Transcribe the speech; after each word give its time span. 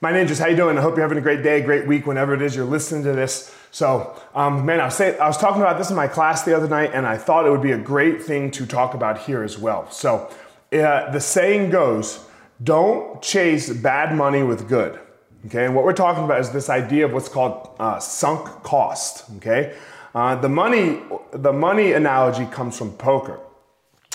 My 0.00 0.12
ninjas, 0.12 0.38
how 0.38 0.46
you 0.46 0.54
doing? 0.54 0.78
I 0.78 0.80
hope 0.80 0.94
you're 0.94 1.02
having 1.02 1.18
a 1.18 1.22
great 1.22 1.42
day, 1.42 1.60
great 1.60 1.84
week, 1.84 2.06
whenever 2.06 2.32
it 2.32 2.40
is 2.40 2.54
you're 2.54 2.64
listening 2.64 3.02
to 3.02 3.14
this. 3.14 3.52
So, 3.72 4.16
um, 4.32 4.64
man, 4.64 4.80
I 4.80 4.84
was, 4.84 4.94
say, 4.94 5.18
I 5.18 5.26
was 5.26 5.36
talking 5.36 5.60
about 5.60 5.76
this 5.76 5.90
in 5.90 5.96
my 5.96 6.06
class 6.06 6.44
the 6.44 6.56
other 6.56 6.68
night, 6.68 6.92
and 6.94 7.04
I 7.04 7.16
thought 7.16 7.46
it 7.46 7.50
would 7.50 7.62
be 7.62 7.72
a 7.72 7.78
great 7.78 8.22
thing 8.22 8.52
to 8.52 8.64
talk 8.64 8.94
about 8.94 9.18
here 9.18 9.42
as 9.42 9.58
well. 9.58 9.90
So, 9.90 10.30
uh, 10.72 11.10
the 11.10 11.18
saying 11.18 11.70
goes, 11.70 12.24
"Don't 12.62 13.20
chase 13.22 13.70
bad 13.70 14.14
money 14.14 14.44
with 14.44 14.68
good." 14.68 15.00
Okay, 15.46 15.64
and 15.64 15.74
what 15.74 15.84
we're 15.84 15.92
talking 15.92 16.22
about 16.22 16.38
is 16.42 16.50
this 16.50 16.70
idea 16.70 17.04
of 17.04 17.12
what's 17.12 17.28
called 17.28 17.68
uh, 17.80 17.98
sunk 17.98 18.46
cost. 18.62 19.28
Okay, 19.38 19.74
uh, 20.14 20.36
the 20.36 20.48
money, 20.48 21.00
the 21.32 21.52
money 21.52 21.92
analogy 21.92 22.46
comes 22.46 22.78
from 22.78 22.92
poker. 22.92 23.40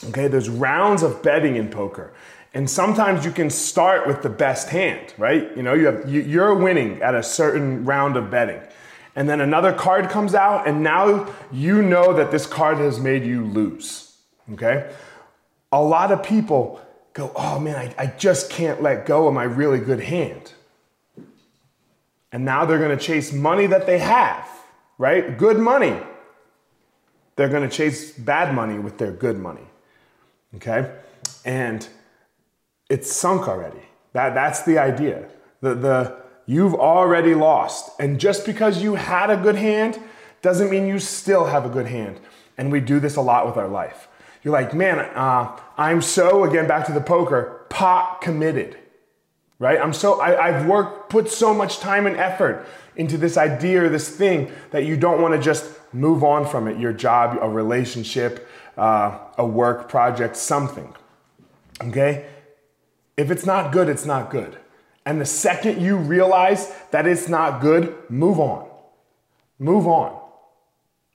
Okay, 0.06 0.30
there's 0.30 0.48
rounds 0.48 1.04
of 1.04 1.22
betting 1.22 1.58
in 1.58 1.70
poker. 1.70 2.14
And 2.54 2.70
sometimes 2.70 3.26
you 3.26 3.32
can 3.32 3.50
start 3.50 4.08
with 4.08 4.22
the 4.22 4.30
best 4.30 4.70
hand, 4.70 5.14
right? 5.18 5.56
You 5.58 5.64
know, 5.64 5.74
you 5.74 5.86
have, 5.88 6.10
you're 6.10 6.54
winning 6.54 7.02
at 7.02 7.16
a 7.16 7.24
certain 7.24 7.84
round 7.84 8.16
of 8.16 8.30
betting. 8.30 8.62
And 9.16 9.28
then 9.28 9.42
another 9.42 9.74
card 9.74 10.10
comes 10.10 10.36
out, 10.36 10.68
and 10.68 10.84
now 10.84 11.32
you 11.52 11.82
know 11.82 12.14
that 12.14 12.32
this 12.32 12.46
card 12.46 12.78
has 12.78 13.00
made 13.00 13.26
you 13.26 13.46
lose. 13.46 14.16
Okay? 14.54 14.92
A 15.72 15.82
lot 15.82 16.12
of 16.12 16.24
people 16.24 16.80
go, 17.14 17.32
oh 17.36 17.60
man, 17.60 17.76
I, 17.76 18.04
I 18.04 18.06
just 18.08 18.50
can't 18.50 18.82
let 18.82 19.06
go 19.06 19.28
of 19.28 19.34
my 19.34 19.44
really 19.44 19.80
good 19.80 20.00
hand. 20.00 20.54
And 22.32 22.46
now 22.46 22.66
they're 22.66 22.80
gonna 22.80 22.98
chase 22.98 23.32
money 23.32 23.68
that 23.68 23.86
they 23.86 24.00
have, 24.00 24.48
right? 24.98 25.38
Good 25.38 25.60
money. 25.60 25.96
They're 27.36 27.50
gonna 27.50 27.70
chase 27.70 28.12
bad 28.12 28.54
money 28.54 28.80
with 28.80 28.98
their 28.98 29.12
good 29.12 29.38
money. 29.38 29.68
Okay? 30.56 30.92
And 31.46 31.88
it's 32.90 33.12
sunk 33.12 33.48
already. 33.48 33.82
That, 34.14 34.34
that's 34.34 34.64
the 34.64 34.78
idea. 34.78 35.30
The, 35.62 35.76
the, 35.76 36.16
you've 36.46 36.76
already 36.76 37.34
lost. 37.34 37.92
And 38.00 38.20
just 38.20 38.46
because 38.46 38.82
you 38.82 38.96
had 38.96 39.30
a 39.30 39.38
good 39.38 39.56
hand 39.56 40.00
doesn't 40.42 40.70
mean 40.70 40.88
you 40.88 41.00
still 41.00 41.46
have 41.46 41.66
a 41.66 41.70
good 41.70 41.88
hand. 41.88 42.20
And 42.58 42.72
we 42.72 42.80
do 42.80 43.00
this 43.00 43.16
a 43.16 43.22
lot 43.22 43.46
with 43.48 43.58
our 43.58 43.68
life. 43.68 44.08
You're 44.44 44.54
like, 44.54 44.74
man, 44.74 45.00
uh, 45.00 45.58
I'm 45.78 46.02
so, 46.02 46.44
again, 46.44 46.68
back 46.68 46.86
to 46.88 46.92
the 46.92 47.02
poker, 47.02 47.66
pot 47.70 48.22
committed, 48.22 48.78
right? 49.58 49.80
I'm 49.80 49.94
so, 49.94 50.20
I, 50.20 50.48
I've 50.50 50.66
worked, 50.66 51.10
put 51.10 51.30
so 51.30 51.54
much 51.54 51.80
time 51.80 52.06
and 52.06 52.18
effort 52.18 52.68
into 52.96 53.18
this 53.18 53.38
idea 53.38 53.86
or 53.86 53.90
this 53.90 54.10
thing 54.10 54.52
that 54.72 54.86
you 54.86 54.98
don't 54.98 55.22
want 55.22 55.34
to 55.34 55.42
just 55.42 55.66
move 55.94 56.24
on 56.24 56.46
from 56.46 56.68
it 56.68 56.78
your 56.78 56.92
job, 56.92 57.38
a 57.42 57.50
relationship, 57.50 58.48
uh, 58.78 59.18
a 59.38 59.46
work 59.46 59.88
project, 59.88 60.36
something. 60.36 60.94
Okay? 61.82 62.26
If 63.18 63.32
it's 63.32 63.46
not 63.46 63.72
good, 63.72 63.90
it's 63.90 64.06
not 64.06 64.30
good. 64.30 64.58
And 65.06 65.20
the 65.20 65.26
second 65.26 65.82
you 65.82 65.98
realize 65.98 66.74
that 66.92 67.06
it's 67.06 67.28
not 67.28 67.62
good, 67.62 67.96
move 68.10 68.40
on. 68.40 68.70
Move 69.60 69.88
on. 69.88 70.20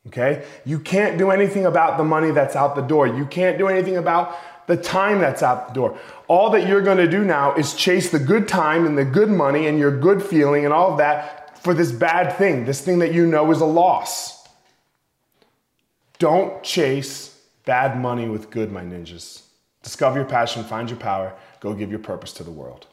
Okay? 0.06 0.44
You 0.64 0.78
can't 0.78 1.18
do 1.18 1.30
anything 1.30 1.66
about 1.66 1.98
the 1.98 2.04
money 2.04 2.30
that's 2.30 2.56
out 2.56 2.76
the 2.76 2.82
door. 2.82 3.06
You 3.06 3.26
can't 3.26 3.58
do 3.58 3.68
anything 3.68 3.96
about 3.96 4.36
the 4.66 4.76
time 4.76 5.18
that's 5.18 5.42
out 5.42 5.68
the 5.68 5.74
door. 5.74 5.98
All 6.28 6.50
that 6.50 6.66
you're 6.68 6.82
going 6.82 6.98
to 6.98 7.08
do 7.08 7.24
now 7.24 7.54
is 7.54 7.74
chase 7.74 8.10
the 8.10 8.18
good 8.18 8.46
time 8.46 8.86
and 8.86 8.96
the 8.96 9.04
good 9.04 9.30
money 9.30 9.66
and 9.66 9.78
your 9.78 9.98
good 9.98 10.22
feeling 10.22 10.64
and 10.64 10.72
all 10.72 10.92
of 10.92 10.98
that 10.98 11.58
for 11.62 11.74
this 11.74 11.90
bad 11.90 12.36
thing, 12.36 12.64
this 12.66 12.80
thing 12.80 13.00
that 13.00 13.12
you 13.12 13.26
know 13.26 13.50
is 13.50 13.60
a 13.60 13.66
loss. 13.66 14.46
Don't 16.18 16.62
chase 16.62 17.38
bad 17.64 17.98
money 17.98 18.28
with 18.28 18.50
good, 18.50 18.70
my 18.70 18.82
ninjas. 18.82 19.42
Discover 19.82 20.18
your 20.18 20.28
passion, 20.28 20.64
find 20.64 20.90
your 20.90 20.98
power, 20.98 21.34
go 21.60 21.72
give 21.72 21.90
your 21.90 22.00
purpose 22.00 22.32
to 22.34 22.44
the 22.44 22.50
world. 22.50 22.88